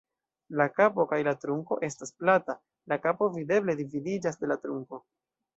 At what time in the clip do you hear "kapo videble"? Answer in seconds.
3.05-3.79